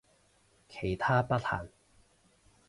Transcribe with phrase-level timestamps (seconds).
[0.67, 1.69] 其他不限